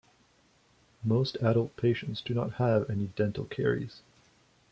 [1.03, 4.01] Most adult patients do not have any dental caries.